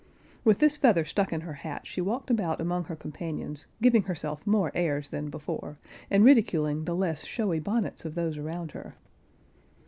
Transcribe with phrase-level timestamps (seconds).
[0.43, 4.47] With this feather stuck in her hat, she walked about among her companions, giving herself
[4.47, 5.77] more airs than before,
[6.09, 8.95] and ridiculing the less showy bonnets of those around her.